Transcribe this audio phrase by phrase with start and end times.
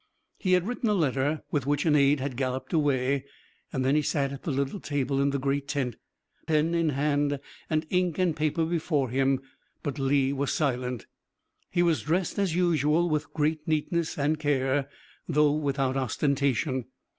[0.39, 3.23] He had written a letter with which an aide had galloped away,
[3.71, 5.95] and then he sat at the little table in the great tent,
[6.47, 7.39] pen in hand
[7.69, 9.41] and ink and paper before him,
[9.83, 11.05] but Lee was silent.
[11.69, 14.89] He was dressed as usual with great neatness and care,
[15.29, 16.85] though without ostentation.